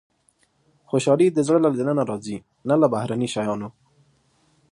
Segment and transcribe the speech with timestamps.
[0.89, 2.37] •خوشالي د زړه له دننه راځي،
[2.69, 3.69] نه له بهرني شیانو.